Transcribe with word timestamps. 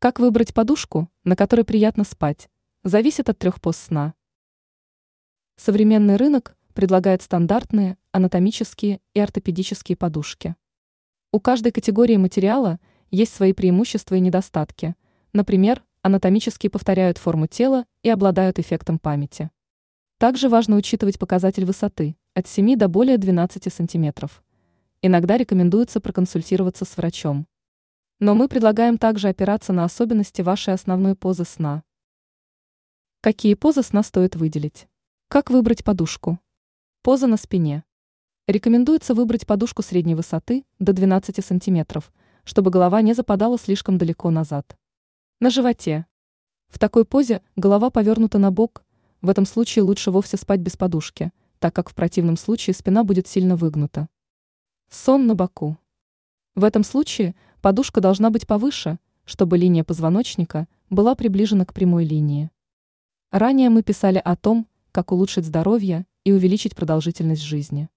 Как 0.00 0.20
выбрать 0.20 0.54
подушку, 0.54 1.10
на 1.24 1.34
которой 1.34 1.64
приятно 1.64 2.04
спать, 2.04 2.48
зависит 2.84 3.28
от 3.28 3.36
трех 3.36 3.60
поз 3.60 3.76
сна. 3.76 4.14
Современный 5.56 6.14
рынок 6.14 6.56
предлагает 6.72 7.20
стандартные 7.20 7.98
анатомические 8.12 9.00
и 9.14 9.18
ортопедические 9.18 9.96
подушки. 9.96 10.54
У 11.32 11.40
каждой 11.40 11.72
категории 11.72 12.16
материала 12.16 12.78
есть 13.10 13.34
свои 13.34 13.52
преимущества 13.52 14.14
и 14.14 14.20
недостатки. 14.20 14.94
Например, 15.32 15.82
анатомические 16.02 16.70
повторяют 16.70 17.18
форму 17.18 17.48
тела 17.48 17.84
и 18.04 18.08
обладают 18.08 18.60
эффектом 18.60 19.00
памяти. 19.00 19.50
Также 20.18 20.48
важно 20.48 20.76
учитывать 20.76 21.18
показатель 21.18 21.64
высоты 21.64 22.16
от 22.34 22.46
7 22.46 22.76
до 22.76 22.86
более 22.86 23.18
12 23.18 23.74
сантиметров. 23.74 24.44
Иногда 25.02 25.36
рекомендуется 25.36 26.00
проконсультироваться 26.00 26.84
с 26.84 26.96
врачом. 26.96 27.48
Но 28.20 28.34
мы 28.34 28.48
предлагаем 28.48 28.98
также 28.98 29.28
опираться 29.28 29.72
на 29.72 29.84
особенности 29.84 30.42
вашей 30.42 30.74
основной 30.74 31.14
позы 31.14 31.44
сна. 31.44 31.84
Какие 33.20 33.54
позы 33.54 33.84
сна 33.84 34.02
стоит 34.02 34.34
выделить? 34.34 34.88
Как 35.28 35.50
выбрать 35.50 35.84
подушку? 35.84 36.40
Поза 37.02 37.28
на 37.28 37.36
спине. 37.36 37.84
Рекомендуется 38.48 39.14
выбрать 39.14 39.46
подушку 39.46 39.82
средней 39.82 40.16
высоты 40.16 40.64
до 40.80 40.92
12 40.92 41.44
см, 41.44 42.02
чтобы 42.42 42.70
голова 42.72 43.02
не 43.02 43.14
западала 43.14 43.56
слишком 43.56 43.98
далеко 43.98 44.30
назад. 44.30 44.76
На 45.38 45.48
животе. 45.50 46.06
В 46.66 46.80
такой 46.80 47.04
позе 47.04 47.40
голова 47.54 47.88
повернута 47.88 48.38
на 48.38 48.50
бок, 48.50 48.82
в 49.20 49.28
этом 49.28 49.46
случае 49.46 49.84
лучше 49.84 50.10
вовсе 50.10 50.36
спать 50.36 50.58
без 50.58 50.76
подушки, 50.76 51.30
так 51.60 51.72
как 51.72 51.88
в 51.88 51.94
противном 51.94 52.36
случае 52.36 52.74
спина 52.74 53.04
будет 53.04 53.28
сильно 53.28 53.54
выгнута. 53.54 54.08
Сон 54.90 55.28
на 55.28 55.36
боку. 55.36 55.78
В 56.54 56.64
этом 56.64 56.82
случае 56.82 57.36
подушка 57.60 58.00
должна 58.00 58.30
быть 58.30 58.46
повыше, 58.46 58.98
чтобы 59.24 59.58
линия 59.58 59.84
позвоночника 59.84 60.68
была 60.90 61.14
приближена 61.14 61.64
к 61.64 61.74
прямой 61.74 62.04
линии. 62.04 62.50
Ранее 63.30 63.68
мы 63.68 63.82
писали 63.82 64.20
о 64.24 64.36
том, 64.36 64.66
как 64.92 65.12
улучшить 65.12 65.44
здоровье 65.44 66.06
и 66.24 66.32
увеличить 66.32 66.74
продолжительность 66.74 67.42
жизни. 67.42 67.88